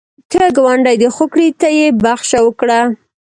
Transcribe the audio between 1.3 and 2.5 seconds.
کړي، ته یې بخښه